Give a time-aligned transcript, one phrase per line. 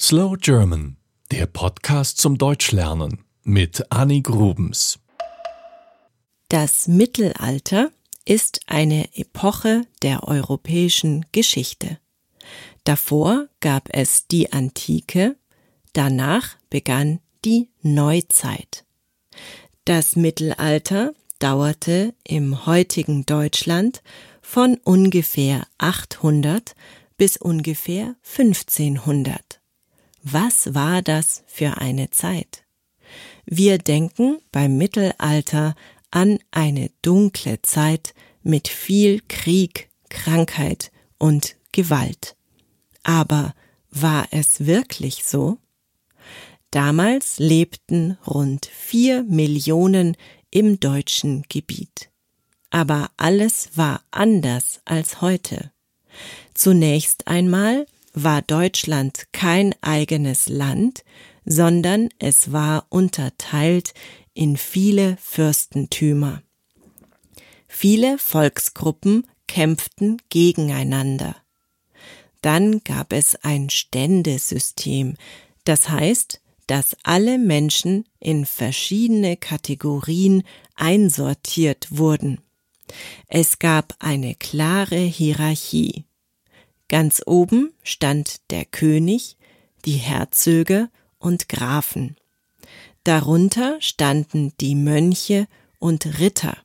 [0.00, 0.96] Slow German,
[1.30, 4.98] der Podcast zum Deutschlernen mit Annie Grubens.
[6.48, 7.92] Das Mittelalter
[8.24, 12.00] ist eine Epoche der europäischen Geschichte.
[12.82, 15.36] Davor gab es die Antike,
[15.92, 18.84] danach begann die Neuzeit.
[19.84, 24.02] Das Mittelalter dauerte im heutigen Deutschland
[24.42, 26.74] von ungefähr 800
[27.16, 29.60] bis ungefähr 1500.
[30.26, 32.64] Was war das für eine Zeit?
[33.44, 35.74] Wir denken beim Mittelalter
[36.10, 42.36] an eine dunkle Zeit mit viel Krieg, Krankheit und Gewalt.
[43.02, 43.54] Aber
[43.90, 45.58] war es wirklich so?
[46.70, 50.16] Damals lebten rund vier Millionen
[50.50, 52.10] im deutschen Gebiet.
[52.70, 55.70] Aber alles war anders als heute.
[56.54, 61.04] Zunächst einmal war Deutschland kein eigenes Land,
[61.44, 63.92] sondern es war unterteilt
[64.32, 66.42] in viele Fürstentümer.
[67.68, 71.36] Viele Volksgruppen kämpften gegeneinander.
[72.40, 75.16] Dann gab es ein Ständesystem,
[75.64, 82.40] das heißt, dass alle Menschen in verschiedene Kategorien einsortiert wurden.
[83.28, 86.04] Es gab eine klare Hierarchie.
[86.88, 89.36] Ganz oben stand der König,
[89.84, 92.16] die Herzöge und Grafen.
[93.04, 95.46] Darunter standen die Mönche
[95.78, 96.56] und Ritter.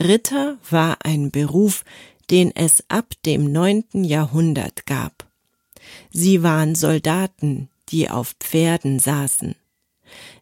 [0.00, 1.84] Ritter war ein Beruf,
[2.30, 5.26] den es ab dem neunten Jahrhundert gab.
[6.10, 9.54] Sie waren Soldaten, die auf Pferden saßen.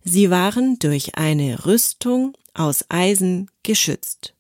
[0.05, 4.36] Sie waren durch eine Rüstung aus Eisen geschützt.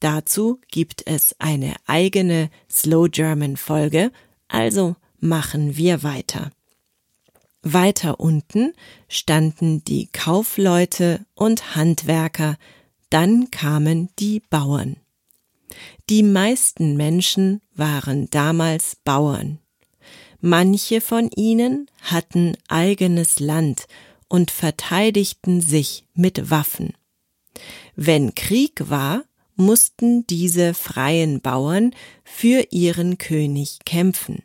[0.00, 4.12] Dazu gibt es eine eigene Slow German Folge,
[4.48, 6.50] also machen wir weiter.
[7.62, 8.74] Weiter unten
[9.08, 12.58] standen die Kaufleute und Handwerker,
[13.10, 14.96] dann kamen die Bauern.
[16.08, 19.58] Die meisten Menschen waren damals Bauern.
[20.40, 23.86] Manche von ihnen hatten eigenes Land
[24.28, 26.92] und verteidigten sich mit Waffen.
[27.96, 29.24] Wenn Krieg war,
[29.56, 31.92] mussten diese freien Bauern
[32.24, 34.42] für ihren König kämpfen.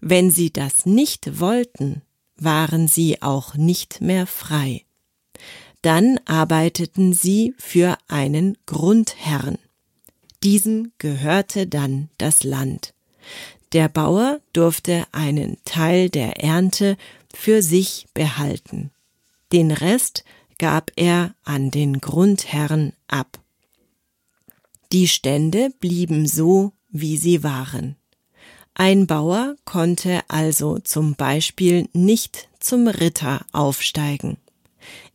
[0.00, 2.02] Wenn sie das nicht wollten,
[2.36, 4.84] waren sie auch nicht mehr frei.
[5.82, 9.58] Dann arbeiteten sie für einen Grundherrn.
[10.42, 12.94] Diesem gehörte dann das Land.
[13.72, 16.96] Der Bauer durfte einen Teil der Ernte
[17.34, 18.90] für sich behalten.
[19.52, 20.24] Den Rest
[20.58, 23.43] gab er an den Grundherrn ab.
[24.94, 27.96] Die Stände blieben so, wie sie waren.
[28.74, 34.36] Ein Bauer konnte also zum Beispiel nicht zum Ritter aufsteigen.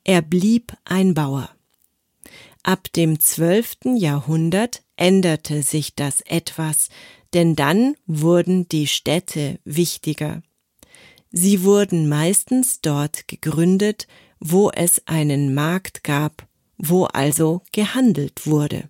[0.03, 1.49] Er blieb ein Bauer.
[2.61, 6.89] Ab dem zwölften Jahrhundert änderte sich das etwas,
[7.33, 10.43] denn dann wurden die Städte wichtiger.
[11.31, 14.07] Sie wurden meistens dort gegründet,
[14.41, 16.45] wo es einen Markt gab,
[16.77, 18.89] wo also gehandelt wurde.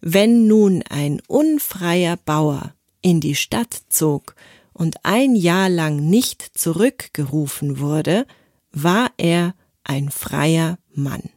[0.00, 4.34] Wenn nun ein unfreier Bauer in die Stadt zog
[4.72, 8.26] und ein Jahr lang nicht zurückgerufen wurde,
[8.70, 11.30] war er ein freier Mann.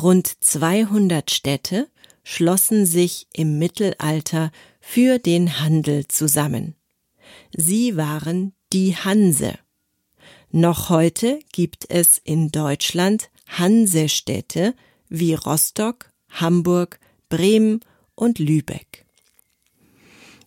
[0.00, 1.88] Rund 200 Städte
[2.22, 6.74] schlossen sich im Mittelalter für den Handel zusammen.
[7.56, 9.58] Sie waren die Hanse.
[10.50, 14.74] Noch heute gibt es in Deutschland Hansestädte
[15.08, 17.80] wie Rostock, Hamburg, Bremen
[18.14, 19.04] und Lübeck.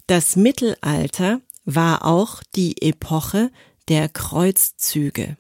[0.08, 3.52] Das Mittelalter war auch die Epoche
[3.90, 5.38] der Kreuzzüge.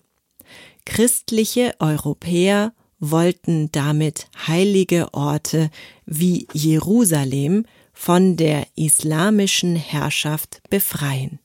[0.86, 5.70] Christliche Europäer wollten damit heilige Orte
[6.06, 11.40] wie Jerusalem von der islamischen Herrschaft befreien.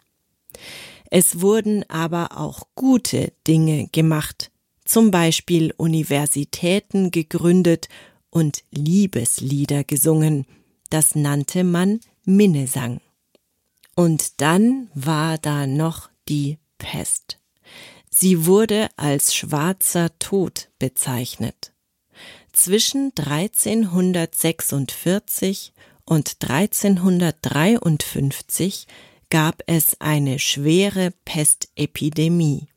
[1.11, 4.51] Es wurden aber auch gute Dinge gemacht,
[4.85, 7.89] zum Beispiel Universitäten gegründet
[8.33, 10.47] und Liebeslieder gesungen.
[10.91, 13.01] Das nannte man Minnesang.
[13.95, 17.39] Und dann war da noch die Pest.
[18.11, 21.73] Sie wurde als schwarzer Tod bezeichnet.
[22.53, 25.73] Zwischen 1346
[26.05, 28.87] und 1353
[29.31, 32.69] gab es eine schwere Pestepidemie.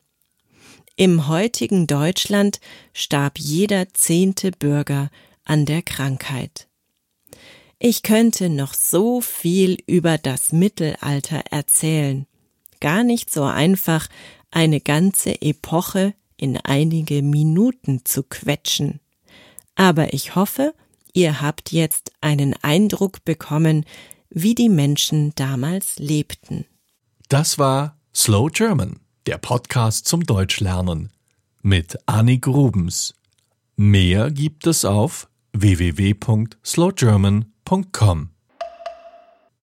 [0.96, 2.58] Im heutigen Deutschland
[2.94, 5.10] starb jeder zehnte Bürger
[5.46, 6.68] an der Krankheit.
[7.78, 12.26] Ich könnte noch so viel über das Mittelalter erzählen.
[12.78, 14.06] gar nicht so einfach,
[14.50, 19.00] eine ganze Epoche in einige Minuten zu quetschen.
[19.76, 20.74] Aber ich hoffe,
[21.14, 23.86] ihr habt jetzt einen Eindruck bekommen,
[24.28, 26.66] wie die Menschen damals lebten.
[27.28, 31.10] Das war Slow German, der Podcast zum Deutschlernen
[31.62, 33.14] mit Annik Rubens.
[33.76, 38.35] Mehr gibt es auf www.slowgerman.com.